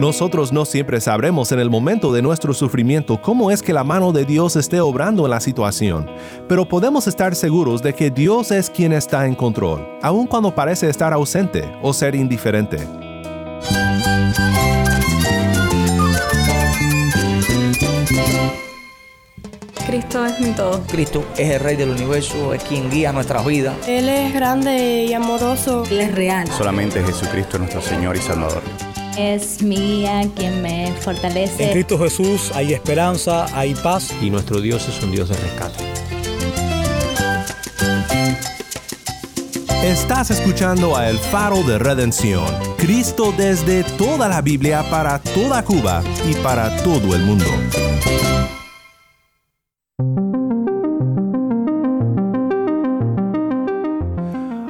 [0.00, 4.12] Nosotros no siempre sabremos en el momento de nuestro sufrimiento cómo es que la mano
[4.12, 6.08] de Dios esté obrando en la situación,
[6.48, 10.88] pero podemos estar seguros de que Dios es quien está en control, aun cuando parece
[10.88, 12.78] estar ausente o ser indiferente.
[19.86, 20.80] Cristo es mi todo.
[20.90, 23.74] Cristo es el Rey del universo, es quien guía nuestras vidas.
[23.86, 25.84] Él es grande y amoroso.
[25.90, 26.48] Él es real.
[26.48, 28.62] Solamente Jesucristo es nuestro Señor y Salvador.
[29.18, 31.64] Es mía quien me fortalece.
[31.64, 34.10] En Cristo Jesús hay esperanza, hay paz.
[34.22, 35.84] Y nuestro Dios es un Dios de rescate.
[39.82, 42.44] Estás escuchando a El Faro de Redención,
[42.76, 47.46] Cristo desde toda la Biblia para toda Cuba y para todo el mundo.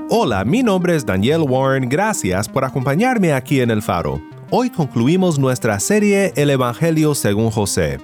[0.09, 4.30] Hola, mi nombre es Daniel Warren, gracias por acompañarme aquí en El Faro.
[4.53, 7.99] Hoy concluimos nuestra serie El Evangelio según José.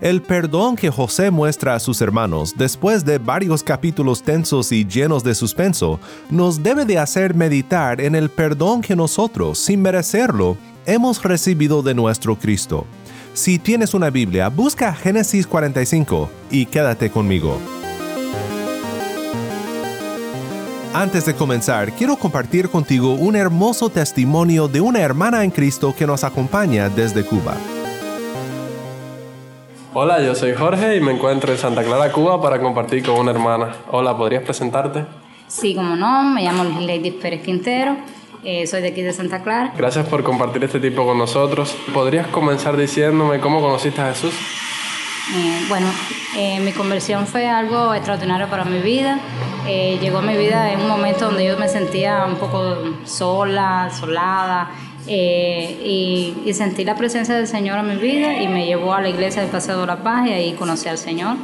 [0.00, 5.22] El perdón que José muestra a sus hermanos después de varios capítulos tensos y llenos
[5.22, 11.22] de suspenso nos debe de hacer meditar en el perdón que nosotros, sin merecerlo, hemos
[11.22, 12.86] recibido de nuestro Cristo.
[13.34, 17.58] Si tienes una Biblia, busca Génesis 45 y quédate conmigo.
[20.94, 26.06] Antes de comenzar, quiero compartir contigo un hermoso testimonio de una hermana en Cristo que
[26.06, 27.54] nos acompaña desde Cuba.
[29.94, 33.30] Hola, yo soy Jorge y me encuentro en Santa Clara, Cuba para compartir con una
[33.30, 33.74] hermana.
[33.90, 35.06] Hola, ¿podrías presentarte?
[35.48, 37.96] Sí, como no, me llamo Lady Pérez Quintero,
[38.44, 39.72] eh, soy de aquí de Santa Clara.
[39.74, 41.74] Gracias por compartir este tiempo con nosotros.
[41.94, 44.34] ¿Podrías comenzar diciéndome cómo conociste a Jesús?
[45.30, 45.86] Eh, bueno,
[46.36, 49.20] eh, mi conversión fue algo extraordinario para mi vida.
[49.66, 53.90] Eh, llegó a mi vida en un momento donde yo me sentía un poco sola,
[53.98, 54.70] solada,
[55.06, 59.08] y, y, sentí la presencia del Señor en mi vida y me llevó a la
[59.08, 61.36] iglesia del Paseo de la Paz y ahí conocí al Señor.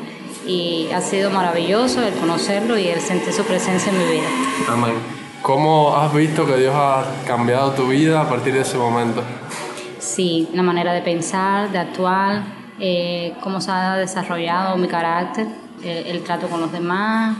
[0.47, 4.29] Y ha sido maravilloso el conocerlo y el sentir su presencia en mi vida.
[4.69, 4.95] Amén.
[5.43, 9.23] ¿Cómo has visto que Dios ha cambiado tu vida a partir de ese momento?
[9.99, 15.47] Sí, la manera de pensar, de actuar, eh, cómo se ha desarrollado mi carácter,
[15.83, 17.37] eh, el trato con los demás,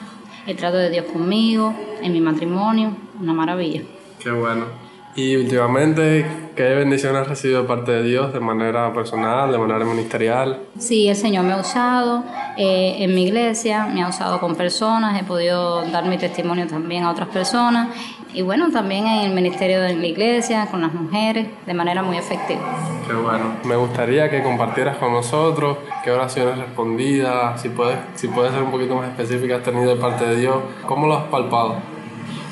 [0.47, 3.83] el trato de Dios conmigo, en mi matrimonio, una maravilla.
[4.19, 4.67] Qué bueno.
[5.15, 9.85] Y últimamente, ¿qué bendiciones has recibido de parte de Dios de manera personal, de manera
[9.85, 10.61] ministerial?
[10.79, 12.23] Sí, el Señor me ha usado
[12.57, 17.03] eh, en mi iglesia, me ha usado con personas, he podido dar mi testimonio también
[17.03, 17.89] a otras personas
[18.33, 22.17] y bueno, también en el ministerio de la iglesia, con las mujeres, de manera muy
[22.17, 22.98] efectiva.
[23.09, 23.57] Qué bueno.
[23.65, 28.71] Me gustaría que compartieras con nosotros qué oraciones respondidas, si puedes, si puedes ser un
[28.71, 31.77] poquito más específica, has tenido de parte de Dios, ¿cómo lo has palpado?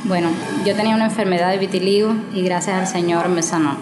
[0.05, 0.31] Bueno,
[0.65, 3.77] yo tenía una enfermedad de vitiligo y gracias al Señor me sanó.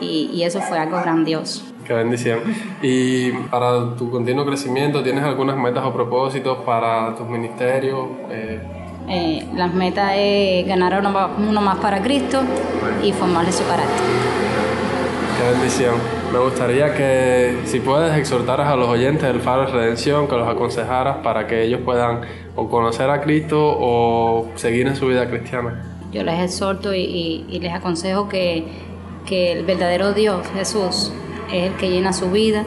[0.00, 1.64] Y, y eso fue algo grandioso.
[1.84, 2.40] Qué bendición.
[2.80, 8.08] Y para tu continuo crecimiento, ¿tienes algunas metas o propósitos para tus ministerios?
[8.30, 8.60] Eh,
[9.08, 12.40] eh, las metas es ganar uno, uno más para Cristo
[13.02, 14.37] y formarle su carácter.
[15.38, 15.94] Qué bendición.
[16.32, 20.48] Me gustaría que, si puedes, exhortaras a los oyentes del Faro de Redención, que los
[20.48, 22.22] aconsejaras para que ellos puedan
[22.56, 26.00] o conocer a Cristo o seguir en su vida cristiana.
[26.10, 28.64] Yo les exhorto y, les aconsejo que,
[29.26, 31.12] que el verdadero Dios, Jesús,
[31.52, 32.64] es el que llena su vida,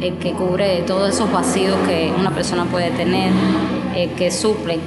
[0.00, 3.32] el que cubre todos esos vacíos que una persona puede tener,
[3.94, 4.78] el que suple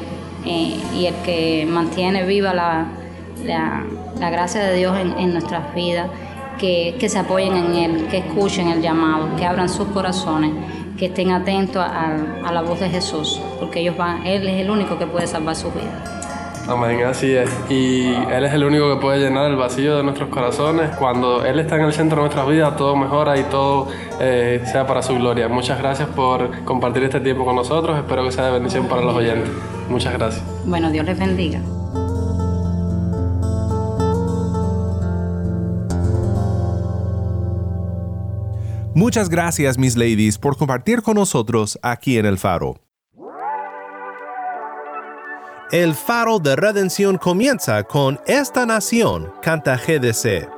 [0.43, 2.87] eh, y el que mantiene viva la,
[3.45, 3.85] la,
[4.19, 6.09] la gracia de Dios en, en nuestras vidas
[6.57, 10.51] que, que, se apoyen en Él, que escuchen el llamado, que abran sus corazones,
[10.97, 14.69] que estén atentos a, a, la voz de Jesús, porque ellos van, Él es el
[14.69, 16.17] único que puede salvar su vida.
[16.67, 17.49] Amén, así es.
[17.69, 20.89] Y Él es el único que puede llenar el vacío de nuestros corazones.
[20.97, 23.87] Cuando Él está en el centro de nuestras vidas, todo mejora y todo
[24.19, 25.47] eh, sea para su gloria.
[25.47, 27.97] Muchas gracias por compartir este tiempo con nosotros.
[27.97, 29.49] Espero que sea de bendición para los oyentes.
[29.87, 30.43] Muchas gracias.
[30.65, 31.61] Bueno, Dios les bendiga.
[38.97, 42.81] Muchas gracias, mis ladies, por compartir con nosotros aquí en El Faro.
[45.71, 50.49] El Faro de Redención comienza con Esta Nación, canta GDC.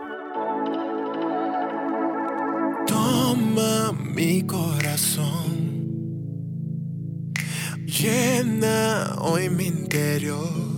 [2.88, 5.83] Toma mi corazón,
[7.85, 10.69] llena hoy mi interior.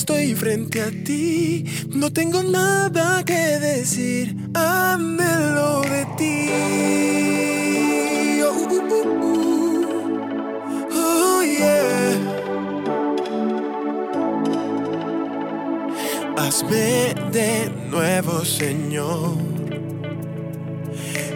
[0.00, 6.48] Estoy frente a ti, no tengo nada que decir, anhelo de ti.
[8.42, 8.80] Oh, uh,
[9.28, 9.42] uh,
[10.96, 12.16] uh, yeah.
[16.38, 19.36] Hazme de nuevo, Señor,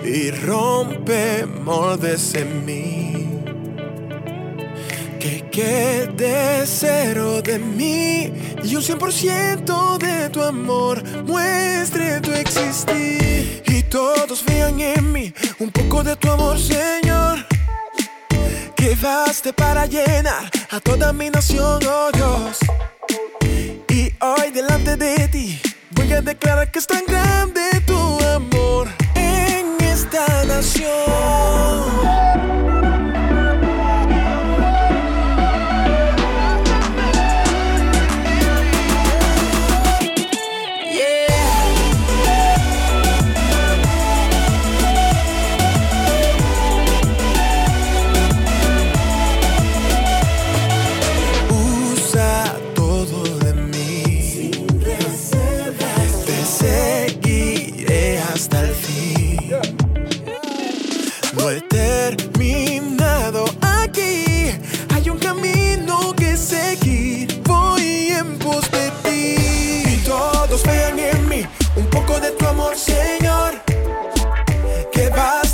[0.03, 3.04] y rompe moldes en mí.
[5.55, 8.33] Que quede cero de mí
[8.65, 13.63] y un 100% de tu amor muestre tu existir.
[13.65, 17.47] Y todos vean en mí un poco de tu amor, Señor.
[18.75, 22.59] Que baste para llenar a toda mi nación, oh Dios.
[23.91, 25.61] Y hoy delante de ti
[25.91, 27.81] voy a declarar que es tan grande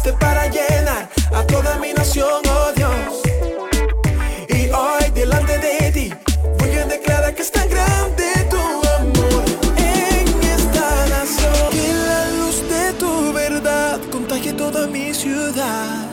[0.02, 3.20] Para llenar a toda mi nación, oh Dios.
[4.48, 6.14] Y hoy delante de ti
[6.58, 9.44] voy a declarar que es tan grande tu amor
[9.76, 11.70] en esta nación.
[11.70, 16.06] Que la luz de tu verdad contagie toda mi ciudad.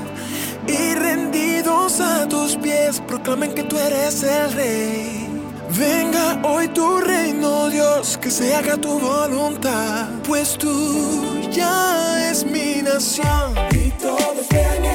[0.68, 5.30] Y rendidos a tus pies proclamen que tú eres el rey.
[5.70, 10.10] Venga hoy tu reino, Dios, que se haga tu voluntad.
[10.28, 13.67] Pues tú ya es mi nación.
[14.08, 14.87] Y todos vean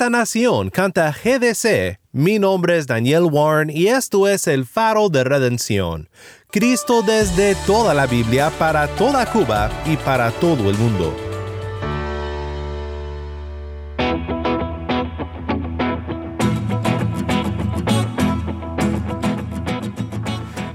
[0.00, 1.98] Esta nación canta GDC.
[2.12, 6.08] Mi nombre es Daniel Warren y esto es el faro de redención.
[6.50, 11.14] Cristo desde toda la Biblia para toda Cuba y para todo el mundo.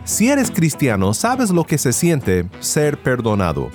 [0.03, 3.71] Si eres cristiano, sabes lo que se siente ser perdonado.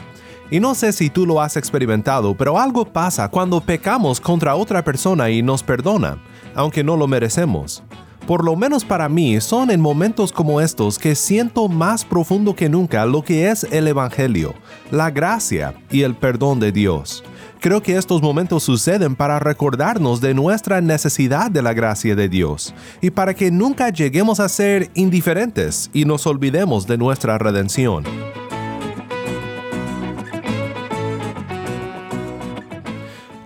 [0.50, 4.82] Y no sé si tú lo has experimentado, pero algo pasa cuando pecamos contra otra
[4.82, 6.18] persona y nos perdona,
[6.54, 7.84] aunque no lo merecemos.
[8.26, 12.68] Por lo menos para mí son en momentos como estos que siento más profundo que
[12.68, 14.54] nunca lo que es el Evangelio,
[14.90, 17.24] la gracia y el perdón de Dios.
[17.60, 22.74] Creo que estos momentos suceden para recordarnos de nuestra necesidad de la gracia de Dios
[23.00, 28.04] y para que nunca lleguemos a ser indiferentes y nos olvidemos de nuestra redención.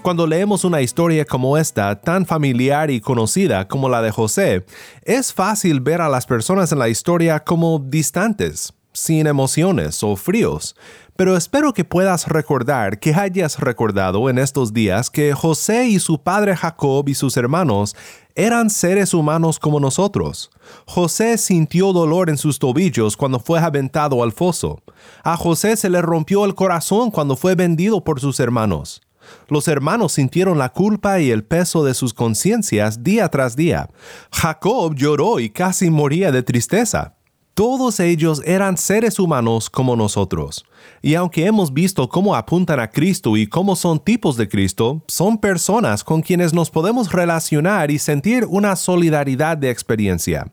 [0.05, 4.67] Cuando leemos una historia como esta, tan familiar y conocida como la de José,
[5.03, 10.77] es fácil ver a las personas en la historia como distantes, sin emociones o fríos.
[11.17, 16.23] Pero espero que puedas recordar, que hayas recordado en estos días que José y su
[16.23, 17.97] padre Jacob y sus hermanos
[18.35, 20.51] eran seres humanos como nosotros.
[20.85, 24.83] José sintió dolor en sus tobillos cuando fue aventado al foso.
[25.23, 29.01] A José se le rompió el corazón cuando fue vendido por sus hermanos.
[29.49, 33.89] Los hermanos sintieron la culpa y el peso de sus conciencias día tras día.
[34.33, 37.15] Jacob lloró y casi moría de tristeza.
[37.55, 40.65] Todos ellos eran seres humanos como nosotros.
[41.03, 45.39] Y aunque hemos visto cómo apuntan a Cristo y cómo son tipos de Cristo, son
[45.39, 50.51] personas con quienes nos podemos relacionar y sentir una solidaridad de experiencia.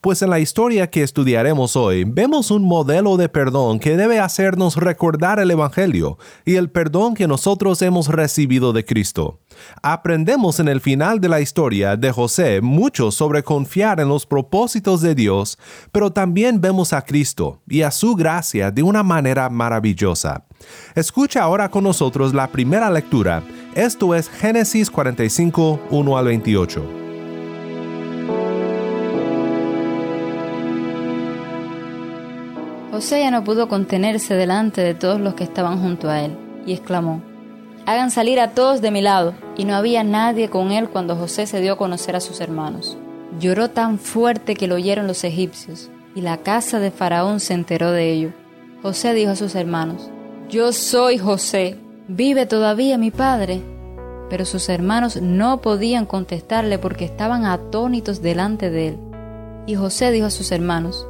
[0.00, 4.76] Pues en la historia que estudiaremos hoy vemos un modelo de perdón que debe hacernos
[4.76, 6.16] recordar el Evangelio
[6.46, 9.40] y el perdón que nosotros hemos recibido de Cristo.
[9.82, 15.02] Aprendemos en el final de la historia de José mucho sobre confiar en los propósitos
[15.02, 15.58] de Dios,
[15.92, 20.46] pero también vemos a Cristo y a su gracia de una manera maravillosa.
[20.94, 23.42] Escucha ahora con nosotros la primera lectura.
[23.74, 26.99] Esto es Génesis 45, 1 al 28.
[33.00, 36.74] José ya no pudo contenerse delante de todos los que estaban junto a él, y
[36.74, 37.22] exclamó,
[37.86, 39.32] Hagan salir a todos de mi lado.
[39.56, 42.98] Y no había nadie con él cuando José se dio a conocer a sus hermanos.
[43.38, 47.90] Lloró tan fuerte que lo oyeron los egipcios, y la casa de Faraón se enteró
[47.90, 48.32] de ello.
[48.82, 50.10] José dijo a sus hermanos,
[50.50, 53.62] Yo soy José, ¿vive todavía mi padre?
[54.28, 58.98] Pero sus hermanos no podían contestarle porque estaban atónitos delante de él.
[59.64, 61.06] Y José dijo a sus hermanos,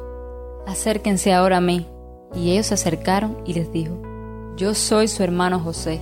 [0.67, 1.87] acérquense ahora a mí.
[2.33, 4.01] Y ellos se acercaron y les dijo,
[4.55, 5.99] yo soy su hermano José,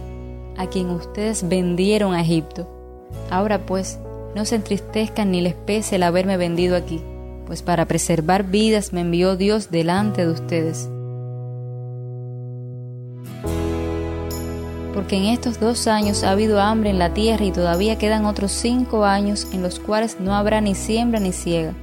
[0.57, 2.67] a quien ustedes vendieron a Egipto.
[3.31, 3.99] Ahora pues,
[4.35, 7.01] no se entristezcan ni les pese el haberme vendido aquí,
[7.47, 10.89] pues para preservar vidas me envió Dios delante de ustedes.
[14.93, 18.51] Porque en estos dos años ha habido hambre en la tierra y todavía quedan otros
[18.51, 21.73] cinco años en los cuales no habrá ni siembra ni ciega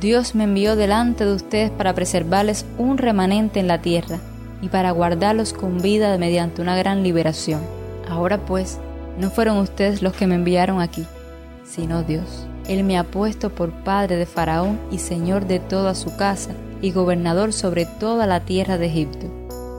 [0.00, 4.18] Dios me envió delante de ustedes para preservarles un remanente en la tierra
[4.60, 7.62] y para guardarlos con vida mediante una gran liberación.
[8.06, 8.78] Ahora pues,
[9.18, 11.06] no fueron ustedes los que me enviaron aquí,
[11.64, 12.46] sino Dios.
[12.68, 16.50] Él me ha puesto por padre de Faraón y señor de toda su casa
[16.82, 19.28] y gobernador sobre toda la tierra de Egipto.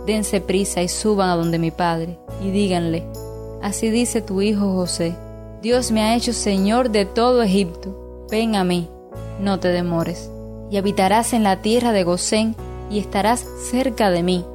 [0.07, 3.03] Dense prisa y suban a donde mi padre y díganle,
[3.61, 5.15] así dice tu hijo José,
[5.61, 8.89] Dios me ha hecho señor de todo Egipto, ven a mí
[9.39, 10.31] no te demores,
[10.69, 12.55] y habitarás en la tierra de Gosén,
[12.89, 14.45] y estarás cerca de mí,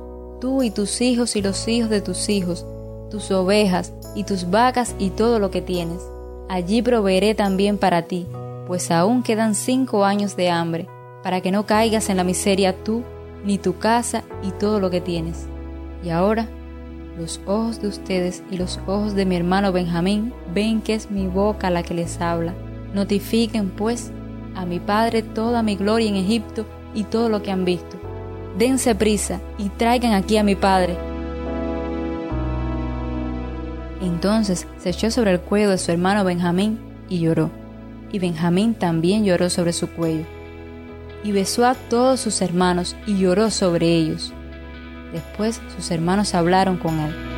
[0.40, 2.66] tú y tus hijos y los hijos de tus hijos,
[3.10, 6.00] tus ovejas y tus vacas y todo lo que tienes.
[6.48, 8.26] Allí proveeré también para ti,
[8.66, 10.88] pues aún quedan cinco años de hambre,
[11.22, 13.02] para que no caigas en la miseria tú,
[13.44, 15.46] ni tu casa y todo lo que tienes.
[16.02, 16.48] Y ahora,
[17.18, 21.26] los ojos de ustedes y los ojos de mi hermano Benjamín ven que es mi
[21.26, 22.54] boca la que les habla.
[22.94, 24.10] Notifiquen, pues,
[24.54, 27.97] a mi padre toda mi gloria en Egipto y todo lo que han visto.
[28.59, 30.97] Dense prisa y traigan aquí a mi padre.
[34.02, 36.78] Entonces se echó sobre el cuello de su hermano Benjamín
[37.09, 37.50] y lloró.
[38.11, 40.25] Y Benjamín también lloró sobre su cuello.
[41.25, 44.32] Y besó a todos sus hermanos y lloró sobre ellos.
[45.12, 47.31] Después sus hermanos hablaron con él.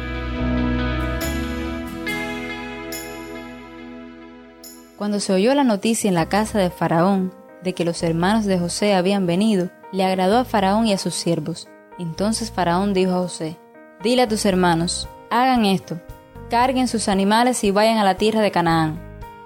[5.04, 8.58] Cuando se oyó la noticia en la casa de Faraón de que los hermanos de
[8.58, 11.68] José habían venido, le agradó a Faraón y a sus siervos.
[11.98, 13.58] Entonces Faraón dijo a José,
[14.02, 16.00] Dile a tus hermanos, hagan esto,
[16.48, 18.98] carguen sus animales y vayan a la tierra de Canaán,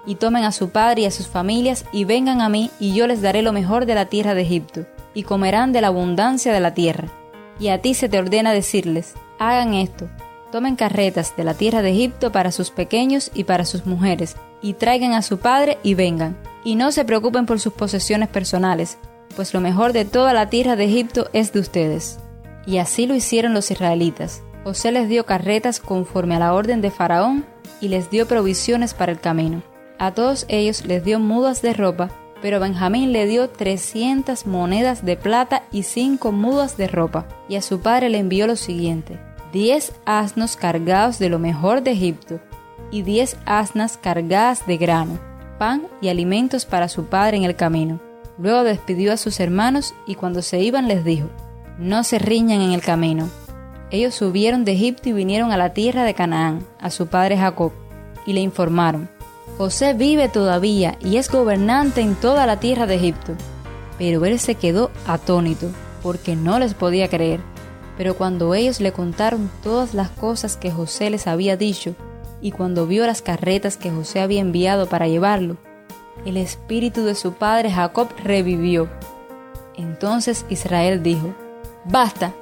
[0.05, 3.05] y tomen a su padre y a sus familias y vengan a mí y yo
[3.05, 6.61] les daré lo mejor de la tierra de Egipto, y comerán de la abundancia de
[6.61, 7.09] la tierra.
[7.59, 10.09] Y a ti se te ordena decirles, hagan esto,
[10.51, 14.73] tomen carretas de la tierra de Egipto para sus pequeños y para sus mujeres, y
[14.73, 16.37] traigan a su padre y vengan.
[16.63, 18.97] Y no se preocupen por sus posesiones personales,
[19.35, 22.19] pues lo mejor de toda la tierra de Egipto es de ustedes.
[22.65, 24.43] Y así lo hicieron los israelitas.
[24.63, 27.45] José les dio carretas conforme a la orden de Faraón
[27.79, 29.63] y les dio provisiones para el camino.
[29.97, 32.09] A todos ellos les dio mudas de ropa,
[32.41, 37.27] pero Benjamín le dio trescientas monedas de plata y cinco mudas de ropa.
[37.47, 39.19] Y a su padre le envió lo siguiente,
[39.51, 42.39] diez asnos cargados de lo mejor de Egipto,
[42.91, 45.19] y diez asnas cargadas de grano,
[45.57, 47.99] pan y alimentos para su padre en el camino.
[48.37, 51.27] Luego despidió a sus hermanos y cuando se iban les dijo,
[51.77, 53.29] No se riñan en el camino.
[53.91, 57.71] Ellos subieron de Egipto y vinieron a la tierra de Canaán, a su padre Jacob,
[58.25, 59.09] y le informaron,
[59.59, 63.33] José vive todavía y es gobernante en toda la tierra de Egipto.
[63.97, 65.69] Pero él se quedó atónito,
[66.01, 67.41] porque no les podía creer.
[67.99, 71.95] Pero cuando ellos le contaron todas las cosas que José les había dicho,
[72.39, 75.57] y cuando vio las carretas que José había enviado para llevarlo,
[76.25, 78.89] el espíritu de su padre Jacob revivió.
[79.75, 81.35] Entonces Israel dijo,
[81.83, 82.33] Basta,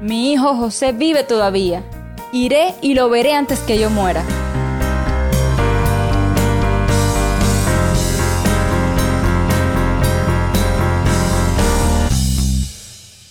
[0.00, 1.84] mi hijo José vive todavía,
[2.32, 4.24] iré y lo veré antes que yo muera.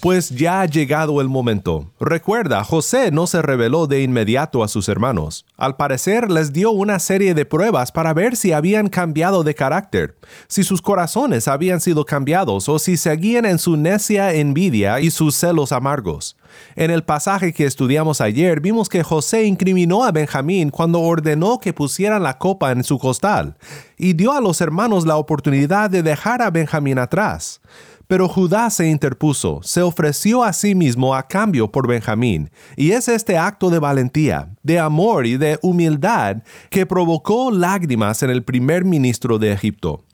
[0.07, 1.91] Pues ya ha llegado el momento.
[1.99, 5.45] Recuerda, José no se reveló de inmediato a sus hermanos.
[5.57, 10.15] Al parecer les dio una serie de pruebas para ver si habían cambiado de carácter,
[10.47, 15.35] si sus corazones habían sido cambiados o si seguían en su necia envidia y sus
[15.35, 16.37] celos amargos.
[16.77, 21.73] En el pasaje que estudiamos ayer vimos que José incriminó a Benjamín cuando ordenó que
[21.73, 23.57] pusieran la copa en su costal
[23.97, 27.59] y dio a los hermanos la oportunidad de dejar a Benjamín atrás.
[28.07, 33.09] Pero Judá se interpuso, se ofreció a sí mismo a cambio por Benjamín, y es
[33.09, 36.37] este acto de valentía, de amor y de humildad
[36.69, 40.06] que provocó lágrimas en el primer ministro de Egipto.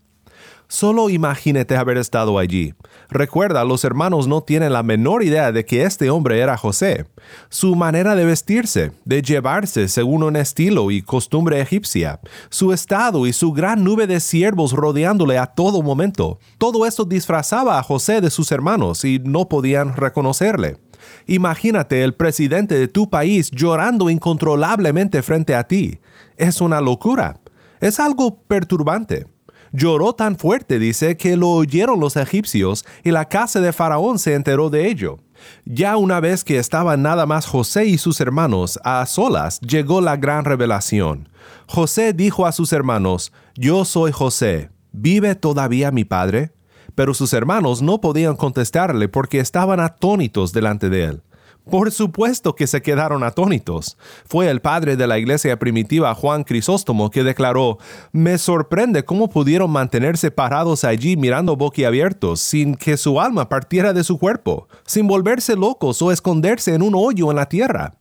[0.73, 2.73] Solo imagínate haber estado allí.
[3.11, 7.05] Recuerda, los hermanos no tienen la menor idea de que este hombre era José.
[7.49, 13.33] Su manera de vestirse, de llevarse según un estilo y costumbre egipcia, su estado y
[13.33, 18.31] su gran nube de siervos rodeándole a todo momento, todo esto disfrazaba a José de
[18.31, 20.77] sus hermanos y no podían reconocerle.
[21.27, 25.99] Imagínate el presidente de tu país llorando incontrolablemente frente a ti.
[26.35, 27.39] Es una locura.
[27.79, 29.27] Es algo perturbante.
[29.75, 34.35] Lloró tan fuerte, dice, que lo oyeron los egipcios y la casa de Faraón se
[34.35, 35.17] enteró de ello.
[35.65, 40.15] Ya una vez que estaban nada más José y sus hermanos a solas, llegó la
[40.15, 41.27] gran revelación.
[41.67, 46.51] José dijo a sus hermanos, Yo soy José, ¿vive todavía mi padre?
[46.93, 51.23] Pero sus hermanos no podían contestarle porque estaban atónitos delante de él.
[51.69, 53.97] Por supuesto que se quedaron atónitos.
[54.25, 57.77] Fue el padre de la iglesia primitiva Juan Crisóstomo que declaró,
[58.11, 64.03] me sorprende cómo pudieron mantenerse parados allí mirando boquiabiertos sin que su alma partiera de
[64.03, 67.95] su cuerpo, sin volverse locos o esconderse en un hoyo en la tierra.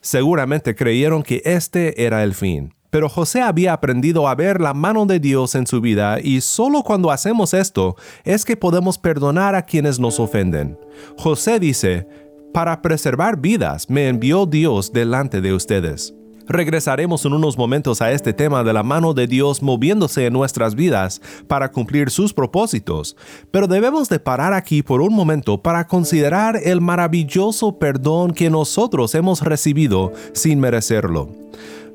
[0.00, 2.74] Seguramente creyeron que este era el fin.
[2.90, 6.82] Pero José había aprendido a ver la mano de Dios en su vida y solo
[6.82, 7.94] cuando hacemos esto
[8.24, 10.76] es que podemos perdonar a quienes nos ofenden.
[11.16, 12.08] José dice,
[12.52, 16.14] para preservar vidas me envió Dios delante de ustedes.
[16.46, 20.74] Regresaremos en unos momentos a este tema de la mano de Dios moviéndose en nuestras
[20.74, 23.16] vidas para cumplir sus propósitos,
[23.52, 29.14] pero debemos de parar aquí por un momento para considerar el maravilloso perdón que nosotros
[29.14, 31.28] hemos recibido sin merecerlo.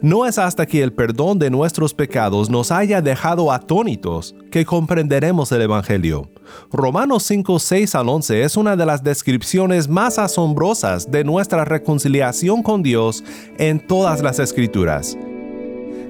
[0.02, 5.52] No es hasta que el perdón de nuestros pecados nos haya dejado atónitos que comprenderemos
[5.52, 6.30] el Evangelio.
[6.72, 12.62] Romanos 5, 6 al 11 es una de las descripciones más asombrosas de nuestra reconciliación
[12.62, 13.24] con Dios
[13.58, 15.18] en todas las escrituras.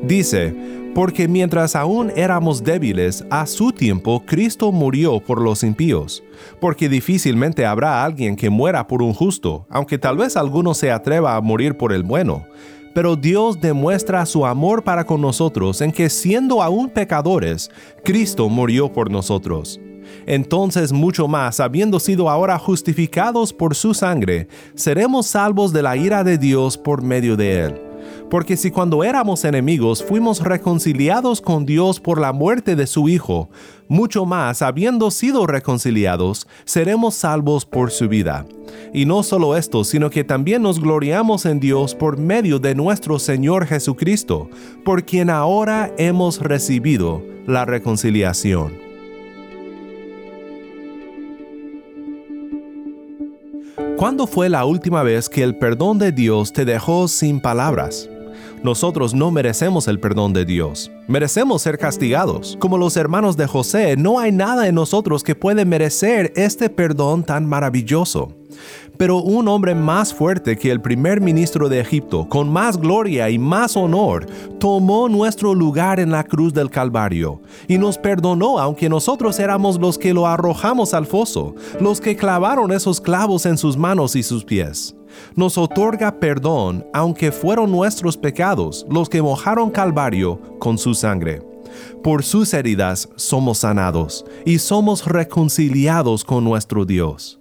[0.02, 0.56] Dice,
[0.94, 6.24] porque mientras aún éramos débiles, a su tiempo Cristo murió por los impíos,
[6.60, 11.36] porque difícilmente habrá alguien que muera por un justo, aunque tal vez alguno se atreva
[11.36, 12.46] a morir por el bueno
[12.96, 17.70] pero Dios demuestra su amor para con nosotros en que siendo aún pecadores,
[18.06, 19.82] Cristo murió por nosotros.
[20.26, 26.24] Entonces mucho más, habiendo sido ahora justificados por su sangre, seremos salvos de la ira
[26.24, 27.85] de Dios por medio de él.
[28.30, 33.50] Porque si cuando éramos enemigos fuimos reconciliados con Dios por la muerte de su Hijo,
[33.88, 38.46] mucho más, habiendo sido reconciliados, seremos salvos por su vida.
[38.94, 43.20] Y no solo esto, sino que también nos gloriamos en Dios por medio de nuestro
[43.20, 44.50] Señor Jesucristo,
[44.84, 48.86] por quien ahora hemos recibido la reconciliación.
[53.98, 58.10] ¿Cuándo fue la última vez que el perdón de Dios te dejó sin palabras?
[58.64, 60.92] Nosotros no merecemos el perdón de Dios.
[61.08, 62.58] Merecemos ser castigados.
[62.60, 67.24] Como los hermanos de José, no hay nada en nosotros que puede merecer este perdón
[67.24, 68.34] tan maravilloso.
[68.98, 73.38] Pero un hombre más fuerte que el primer ministro de Egipto, con más gloria y
[73.38, 74.26] más honor,
[74.60, 79.98] tomó nuestro lugar en la cruz del Calvario y nos perdonó aunque nosotros éramos los
[79.98, 84.46] que lo arrojamos al foso, los que clavaron esos clavos en sus manos y sus
[84.46, 84.95] pies.
[85.36, 91.42] Nos otorga perdón aunque fueron nuestros pecados los que mojaron Calvario con su sangre.
[92.04, 97.40] Por sus heridas somos sanados y somos reconciliados con nuestro Dios.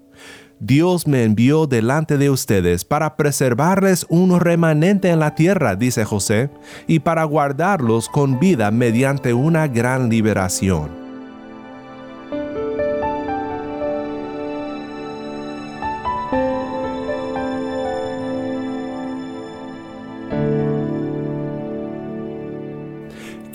[0.61, 6.49] Dios me envió delante de ustedes para preservarles un remanente en la tierra, dice José,
[6.87, 11.04] y para guardarlos con vida mediante una gran liberación.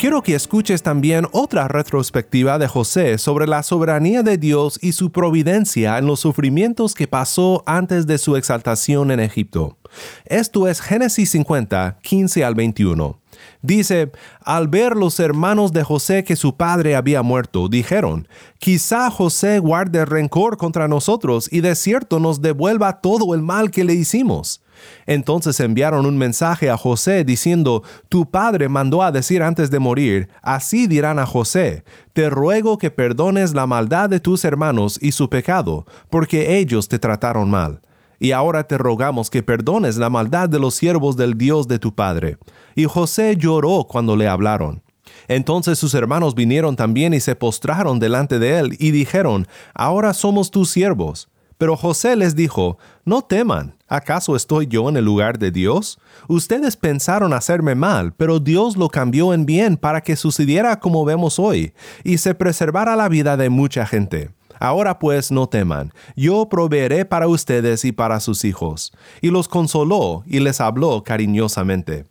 [0.10, 5.12] Quiero que escuches también otra retrospectiva de José sobre la soberanía de Dios y su
[5.12, 9.78] providencia en los sufrimientos que pasó antes de su exaltación en Egipto.
[10.26, 13.20] Esto es Génesis 50, 15 al 21.
[13.62, 14.12] Dice,
[14.44, 20.06] al ver los hermanos de José que su padre había muerto, dijeron, quizá José guarde
[20.06, 24.64] rencor contra nosotros y de cierto nos devuelva todo el mal que le hicimos.
[25.06, 30.30] Entonces enviaron un mensaje a José diciendo, Tu padre mandó a decir antes de morir,
[30.42, 35.30] así dirán a José, Te ruego que perdones la maldad de tus hermanos y su
[35.30, 37.82] pecado, porque ellos te trataron mal.
[38.20, 41.96] Y ahora te rogamos que perdones la maldad de los siervos del Dios de tu
[41.96, 42.38] padre.
[42.76, 44.84] Y José lloró cuando le hablaron.
[45.28, 50.52] Entonces sus hermanos vinieron también y se postraron delante de él y dijeron, Ahora somos
[50.52, 51.30] tus siervos.
[51.58, 56.00] Pero José les dijo, No teman ¿Acaso estoy yo en el lugar de Dios?
[56.28, 61.40] Ustedes pensaron hacerme mal, pero Dios lo cambió en bien para que sucediera como vemos
[61.40, 61.74] hoy,
[62.04, 64.30] y se preservara la vida de mucha gente.
[64.60, 68.92] Ahora pues no teman, yo proveeré para ustedes y para sus hijos.
[69.22, 72.06] Y los consoló y les habló cariñosamente.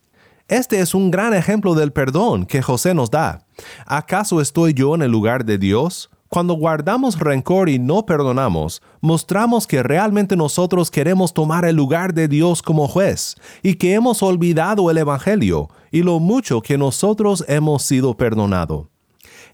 [0.48, 3.46] Este es un gran ejemplo del perdón que José nos da.
[3.86, 6.10] ¿Acaso estoy yo en el lugar de Dios?
[6.28, 12.28] Cuando guardamos rencor y no perdonamos, mostramos que realmente nosotros queremos tomar el lugar de
[12.28, 17.82] Dios como juez y que hemos olvidado el Evangelio y lo mucho que nosotros hemos
[17.82, 18.90] sido perdonado.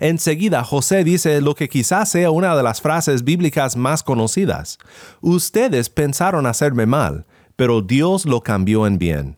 [0.01, 4.79] Enseguida José dice lo que quizás sea una de las frases bíblicas más conocidas.
[5.21, 9.37] Ustedes pensaron hacerme mal, pero Dios lo cambió en bien.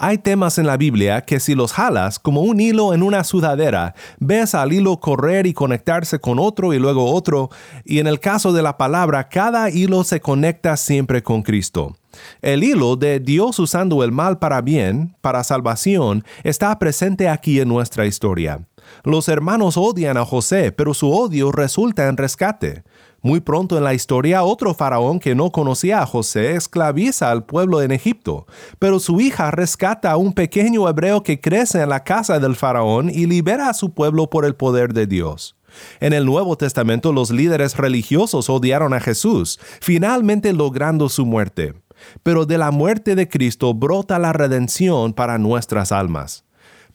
[0.00, 3.96] Hay temas en la Biblia que si los jalas como un hilo en una sudadera,
[4.20, 7.50] ves al hilo correr y conectarse con otro y luego otro,
[7.84, 11.96] y en el caso de la palabra, cada hilo se conecta siempre con Cristo.
[12.42, 17.66] El hilo de Dios usando el mal para bien, para salvación, está presente aquí en
[17.66, 18.68] nuestra historia.
[19.02, 22.84] Los hermanos odian a José, pero su odio resulta en rescate.
[23.28, 27.82] Muy pronto en la historia, otro faraón que no conocía a José esclaviza al pueblo
[27.82, 28.46] en Egipto,
[28.78, 33.10] pero su hija rescata a un pequeño hebreo que crece en la casa del faraón
[33.10, 35.56] y libera a su pueblo por el poder de Dios.
[36.00, 41.74] En el Nuevo Testamento los líderes religiosos odiaron a Jesús, finalmente logrando su muerte.
[42.22, 46.47] Pero de la muerte de Cristo brota la redención para nuestras almas.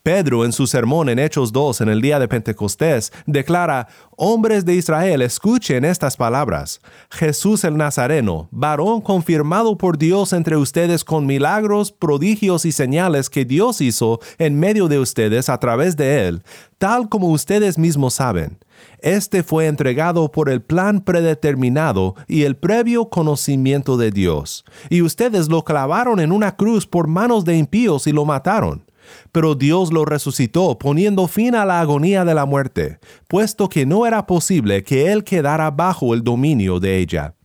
[0.03, 3.87] Pedro en su sermón en Hechos 2 en el día de Pentecostés declara,
[4.17, 6.81] Hombres de Israel, escuchen estas palabras.
[7.09, 13.45] Jesús el Nazareno, varón confirmado por Dios entre ustedes con milagros, prodigios y señales que
[13.45, 16.43] Dios hizo en medio de ustedes a través de él,
[16.79, 18.57] tal como ustedes mismos saben.
[18.99, 24.65] Este fue entregado por el plan predeterminado y el previo conocimiento de Dios.
[24.89, 28.83] Y ustedes lo clavaron en una cruz por manos de impíos y lo mataron
[29.31, 34.05] pero Dios lo resucitó poniendo fin a la agonía de la muerte, puesto que no
[34.05, 37.35] era posible que él quedara bajo el dominio de ella.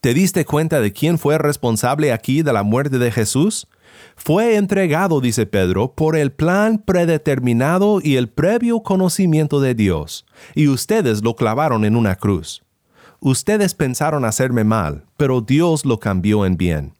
[0.00, 3.66] ¿Te diste cuenta de quién fue responsable aquí de la muerte de Jesús?
[4.16, 10.68] Fue entregado, dice Pedro, por el plan predeterminado y el previo conocimiento de Dios, y
[10.68, 12.62] ustedes lo clavaron en una cruz.
[13.20, 16.97] Ustedes pensaron hacerme mal, pero Dios lo cambió en bien.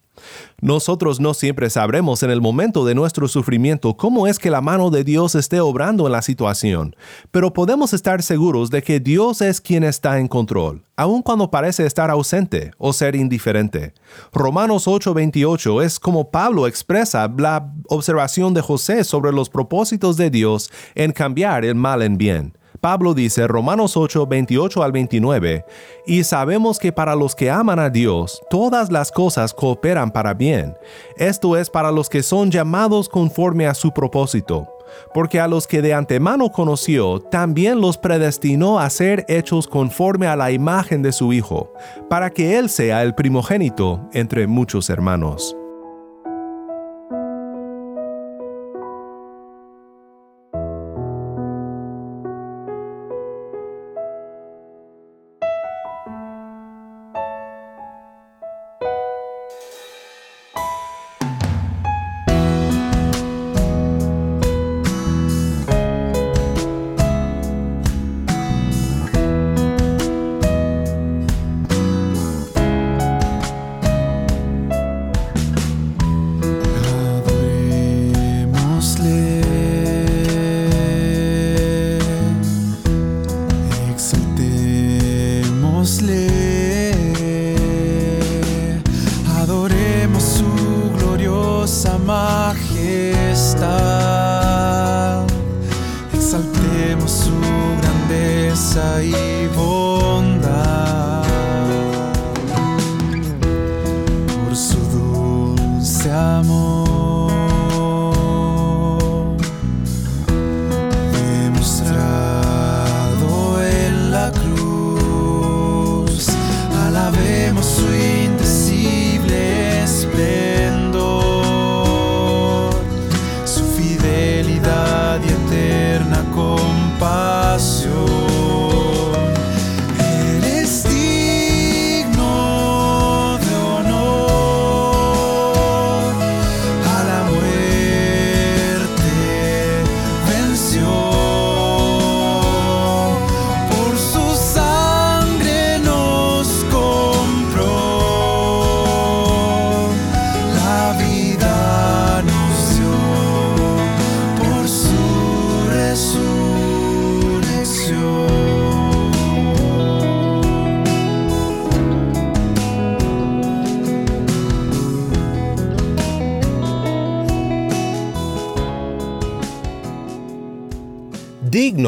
[0.61, 4.89] Nosotros no siempre sabremos en el momento de nuestro sufrimiento cómo es que la mano
[4.89, 6.95] de Dios esté obrando en la situación,
[7.31, 11.85] pero podemos estar seguros de que Dios es quien está en control, aun cuando parece
[11.85, 13.93] estar ausente o ser indiferente.
[14.33, 20.69] Romanos 8:28 es como Pablo expresa la observación de José sobre los propósitos de Dios
[20.95, 22.58] en cambiar el mal en bien.
[22.81, 25.65] Pablo dice Romanos 8, 28 al 29,
[26.05, 30.77] y sabemos que para los que aman a Dios, todas las cosas cooperan para bien.
[31.17, 34.67] Esto es para los que son llamados conforme a su propósito.
[35.13, 40.35] Porque a los que de antemano conoció, también los predestinó a ser hechos conforme a
[40.35, 41.71] la imagen de su Hijo,
[42.09, 45.58] para que Él sea el primogénito entre muchos hermanos.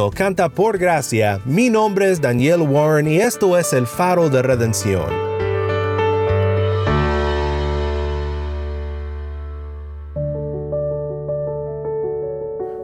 [0.09, 1.39] Canta por gracia.
[1.45, 5.31] Mi nombre es Daniel Warren y esto es el faro de redención.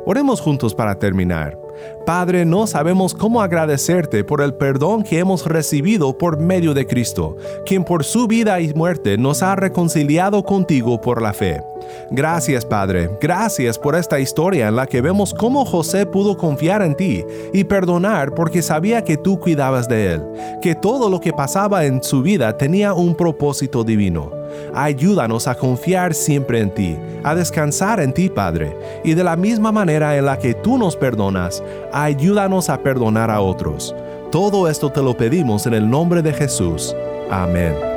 [0.05, 1.57] Oremos juntos para terminar.
[2.05, 7.35] Padre, no sabemos cómo agradecerte por el perdón que hemos recibido por medio de Cristo,
[7.65, 11.61] quien por su vida y muerte nos ha reconciliado contigo por la fe.
[12.11, 16.95] Gracias Padre, gracias por esta historia en la que vemos cómo José pudo confiar en
[16.95, 17.23] ti
[17.53, 20.23] y perdonar porque sabía que tú cuidabas de él,
[20.61, 24.31] que todo lo que pasaba en su vida tenía un propósito divino.
[24.73, 29.71] Ayúdanos a confiar siempre en ti, a descansar en ti Padre, y de la misma
[29.71, 33.93] manera en la que tú nos perdonas, ayúdanos a perdonar a otros.
[34.31, 36.95] Todo esto te lo pedimos en el nombre de Jesús.
[37.29, 37.96] Amén.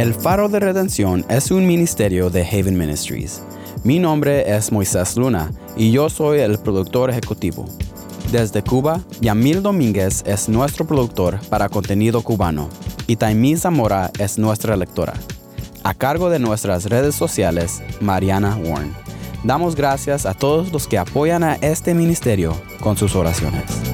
[0.00, 3.42] El Faro de Redención es un ministerio de Haven Ministries.
[3.84, 7.66] Mi nombre es Moisés Luna y yo soy el productor ejecutivo.
[8.32, 12.70] Desde Cuba, Yamil Domínguez es nuestro productor para contenido cubano
[13.06, 15.12] y Taimí Zamora es nuestra lectora.
[15.82, 18.94] A cargo de nuestras redes sociales, Mariana Warren.
[19.44, 23.89] Damos gracias a todos los que apoyan a este ministerio con sus oraciones.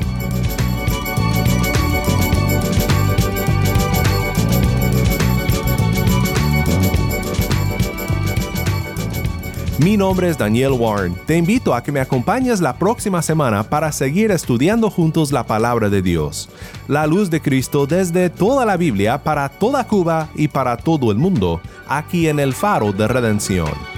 [9.79, 11.15] Mi nombre es Daniel Warren.
[11.27, 15.91] Te invito a que me acompañes la próxima semana para seguir estudiando juntos la palabra
[15.91, 16.49] de Dios.
[16.89, 21.19] La luz de Cristo desde toda la Biblia para toda Cuba y para todo el
[21.19, 23.96] mundo, aquí en el faro de redención.